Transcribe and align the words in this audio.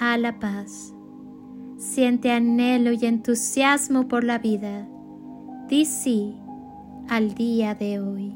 a 0.00 0.16
la 0.16 0.40
paz. 0.40 0.94
Siente 1.76 2.32
anhelo 2.32 2.92
y 2.92 3.04
entusiasmo 3.04 4.08
por 4.08 4.24
la 4.24 4.38
vida. 4.38 4.88
Di 5.68 5.84
sí 5.84 6.34
al 7.08 7.34
día 7.34 7.74
de 7.74 8.00
hoy. 8.00 8.34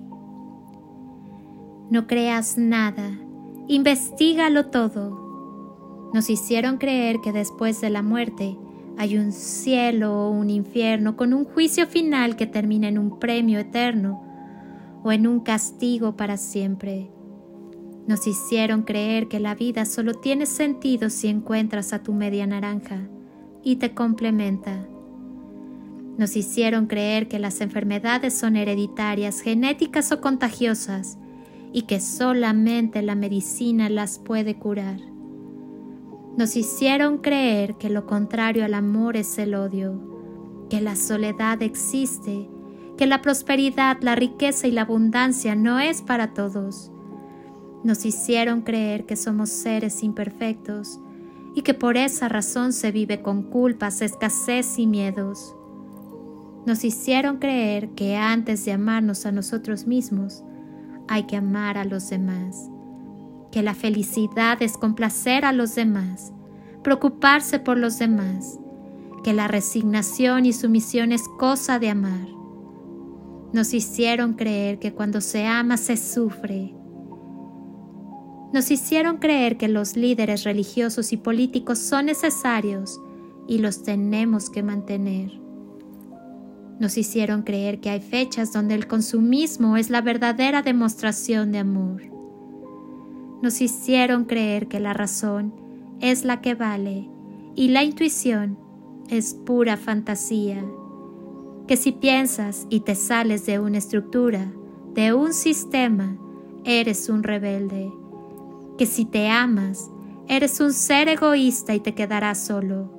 No 1.90 2.06
creas 2.06 2.58
nada, 2.58 3.18
investigalo 3.66 4.66
todo. 4.66 6.10
Nos 6.12 6.28
hicieron 6.28 6.76
creer 6.76 7.16
que 7.22 7.32
después 7.32 7.80
de 7.80 7.90
la 7.90 8.02
muerte 8.02 8.56
hay 8.98 9.16
un 9.16 9.32
cielo 9.32 10.12
o 10.12 10.30
un 10.30 10.50
infierno 10.50 11.16
con 11.16 11.32
un 11.32 11.44
juicio 11.46 11.86
final 11.86 12.36
que 12.36 12.46
termina 12.46 12.88
en 12.88 12.98
un 12.98 13.18
premio 13.18 13.58
eterno 13.58 14.22
o 15.02 15.12
en 15.12 15.26
un 15.26 15.40
castigo 15.40 16.14
para 16.14 16.36
siempre. 16.36 17.13
Nos 18.06 18.26
hicieron 18.26 18.82
creer 18.82 19.28
que 19.28 19.40
la 19.40 19.54
vida 19.54 19.86
solo 19.86 20.14
tiene 20.14 20.44
sentido 20.44 21.08
si 21.08 21.28
encuentras 21.28 21.92
a 21.94 22.02
tu 22.02 22.12
media 22.12 22.46
naranja 22.46 23.08
y 23.62 23.76
te 23.76 23.94
complementa. 23.94 24.86
Nos 26.18 26.36
hicieron 26.36 26.86
creer 26.86 27.28
que 27.28 27.38
las 27.38 27.60
enfermedades 27.60 28.34
son 28.34 28.56
hereditarias, 28.56 29.40
genéticas 29.40 30.12
o 30.12 30.20
contagiosas 30.20 31.18
y 31.72 31.82
que 31.82 31.98
solamente 31.98 33.02
la 33.02 33.14
medicina 33.14 33.88
las 33.88 34.18
puede 34.18 34.56
curar. 34.56 35.00
Nos 36.36 36.56
hicieron 36.56 37.18
creer 37.18 37.76
que 37.76 37.90
lo 37.90 38.06
contrario 38.06 38.64
al 38.64 38.74
amor 38.74 39.16
es 39.16 39.38
el 39.38 39.54
odio, 39.54 40.66
que 40.68 40.80
la 40.80 40.94
soledad 40.94 41.62
existe, 41.62 42.48
que 42.96 43.06
la 43.06 43.22
prosperidad, 43.22 43.98
la 44.02 44.14
riqueza 44.14 44.68
y 44.68 44.72
la 44.72 44.82
abundancia 44.82 45.54
no 45.54 45.80
es 45.80 46.02
para 46.02 46.34
todos. 46.34 46.92
Nos 47.84 48.04
hicieron 48.04 48.62
creer 48.62 49.06
que 49.06 49.14
somos 49.14 49.50
seres 49.50 50.02
imperfectos 50.02 50.98
y 51.54 51.62
que 51.62 51.74
por 51.74 51.96
esa 51.96 52.28
razón 52.28 52.72
se 52.72 52.90
vive 52.90 53.22
con 53.22 53.44
culpas, 53.44 54.02
escasez 54.02 54.78
y 54.78 54.86
miedos. 54.86 55.54
Nos 56.66 56.82
hicieron 56.82 57.36
creer 57.38 57.90
que 57.90 58.16
antes 58.16 58.64
de 58.64 58.72
amarnos 58.72 59.26
a 59.26 59.32
nosotros 59.32 59.86
mismos, 59.86 60.42
hay 61.06 61.24
que 61.24 61.36
amar 61.36 61.78
a 61.78 61.84
los 61.84 62.10
demás 62.10 62.70
que 63.54 63.62
la 63.62 63.74
felicidad 63.76 64.60
es 64.62 64.76
complacer 64.76 65.44
a 65.44 65.52
los 65.52 65.76
demás, 65.76 66.32
preocuparse 66.82 67.60
por 67.60 67.78
los 67.78 68.00
demás, 68.00 68.58
que 69.22 69.32
la 69.32 69.46
resignación 69.46 70.44
y 70.44 70.52
sumisión 70.52 71.12
es 71.12 71.22
cosa 71.38 71.78
de 71.78 71.88
amar. 71.88 72.26
Nos 73.52 73.72
hicieron 73.72 74.32
creer 74.32 74.80
que 74.80 74.92
cuando 74.92 75.20
se 75.20 75.46
ama 75.46 75.76
se 75.76 75.96
sufre. 75.96 76.74
Nos 78.54 78.70
hicieron 78.70 79.16
creer 79.16 79.56
que 79.56 79.66
los 79.66 79.96
líderes 79.96 80.44
religiosos 80.44 81.12
y 81.12 81.16
políticos 81.16 81.80
son 81.80 82.06
necesarios 82.06 83.00
y 83.48 83.58
los 83.58 83.82
tenemos 83.82 84.48
que 84.48 84.62
mantener. 84.62 85.32
Nos 86.78 86.96
hicieron 86.96 87.42
creer 87.42 87.80
que 87.80 87.90
hay 87.90 88.00
fechas 88.00 88.52
donde 88.52 88.76
el 88.76 88.86
consumismo 88.86 89.76
es 89.76 89.90
la 89.90 90.02
verdadera 90.02 90.62
demostración 90.62 91.50
de 91.50 91.58
amor. 91.58 92.02
Nos 93.42 93.60
hicieron 93.60 94.24
creer 94.24 94.68
que 94.68 94.78
la 94.78 94.92
razón 94.92 95.52
es 96.00 96.24
la 96.24 96.40
que 96.40 96.54
vale 96.54 97.08
y 97.56 97.70
la 97.70 97.82
intuición 97.82 98.56
es 99.08 99.34
pura 99.34 99.76
fantasía, 99.76 100.64
que 101.66 101.76
si 101.76 101.90
piensas 101.90 102.68
y 102.70 102.80
te 102.82 102.94
sales 102.94 103.46
de 103.46 103.58
una 103.58 103.78
estructura, 103.78 104.52
de 104.94 105.12
un 105.12 105.32
sistema, 105.32 106.16
eres 106.64 107.08
un 107.08 107.24
rebelde, 107.24 107.90
que 108.76 108.86
si 108.86 109.04
te 109.04 109.28
amas, 109.28 109.90
eres 110.28 110.60
un 110.60 110.72
ser 110.72 111.08
egoísta 111.08 111.74
y 111.74 111.80
te 111.80 111.94
quedarás 111.94 112.44
solo, 112.44 112.90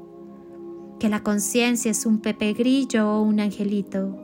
que 0.99 1.09
la 1.09 1.21
conciencia 1.21 1.91
es 1.91 2.05
un 2.05 2.19
pepe 2.19 2.53
grillo 2.53 3.09
o 3.09 3.21
un 3.21 3.39
angelito. 3.39 4.17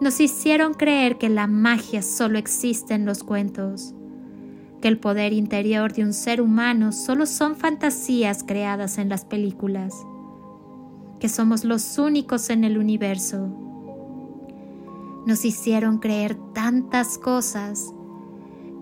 Nos 0.00 0.18
hicieron 0.18 0.74
creer 0.74 1.18
que 1.18 1.28
la 1.28 1.46
magia 1.46 2.02
solo 2.02 2.38
existe 2.38 2.94
en 2.94 3.04
los 3.04 3.22
cuentos, 3.22 3.94
que 4.80 4.88
el 4.88 4.98
poder 4.98 5.32
interior 5.32 5.92
de 5.92 6.04
un 6.04 6.14
ser 6.14 6.40
humano 6.40 6.90
solo 6.92 7.26
son 7.26 7.54
fantasías 7.54 8.42
creadas 8.42 8.98
en 8.98 9.08
las 9.08 9.24
películas, 9.24 9.94
que 11.20 11.28
somos 11.28 11.64
los 11.64 11.98
únicos 11.98 12.48
en 12.50 12.64
el 12.64 12.78
universo. 12.78 13.48
Nos 15.26 15.44
hicieron 15.44 15.98
creer 15.98 16.34
tantas 16.54 17.18
cosas 17.18 17.92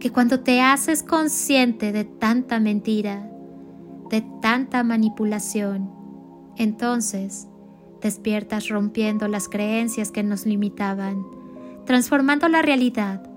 que 0.01 0.11
cuando 0.11 0.41
te 0.41 0.61
haces 0.61 1.03
consciente 1.03 1.93
de 1.93 2.05
tanta 2.05 2.61
mentira, 2.61 3.31
de 4.11 4.23
tanta 4.41 4.83
manipulación, 4.85 5.91
entonces 6.57 7.49
despiertas 8.01 8.69
rompiendo 8.69 9.29
las 9.29 9.49
creencias 9.49 10.11
que 10.11 10.23
nos 10.23 10.47
limitaban, 10.47 11.25
transformando 11.85 12.49
la 12.49 12.63
realidad 12.63 13.29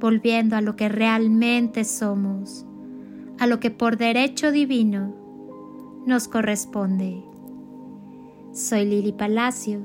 volviendo 0.00 0.56
a 0.56 0.60
lo 0.60 0.74
que 0.74 0.88
realmente 0.88 1.84
somos, 1.84 2.64
a 3.38 3.46
lo 3.46 3.60
que 3.60 3.70
por 3.70 3.98
derecho 3.98 4.50
divino 4.50 5.14
nos 6.06 6.26
corresponde. 6.26 7.22
Soy 8.52 8.86
Lili 8.86 9.12
Palacio 9.12 9.80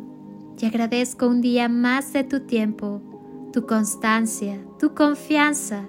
y 0.58 0.66
agradezco 0.66 1.28
un 1.28 1.42
día 1.42 1.68
más 1.68 2.14
de 2.14 2.24
tu 2.24 2.42
tiempo, 2.42 3.02
tu 3.52 3.66
constancia, 3.68 4.58
tu 4.80 4.96
confianza 4.96 5.86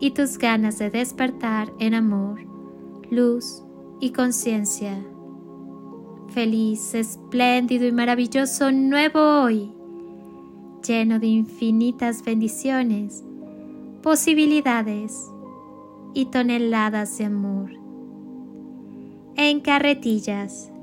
y 0.00 0.10
tus 0.12 0.38
ganas 0.38 0.78
de 0.78 0.90
despertar 0.90 1.72
en 1.78 1.94
amor, 1.94 2.40
luz 3.10 3.62
y 4.00 4.10
conciencia. 4.10 4.98
Feliz, 6.28 6.94
espléndido 6.94 7.86
y 7.86 7.92
maravilloso 7.92 8.72
nuevo 8.72 9.20
hoy, 9.20 9.72
lleno 10.82 11.18
de 11.18 11.26
infinitas 11.26 12.24
bendiciones 12.24 13.24
posibilidades 14.04 15.32
y 16.12 16.26
toneladas 16.26 17.16
de 17.16 17.24
amor. 17.24 17.70
En 19.34 19.60
carretillas. 19.60 20.73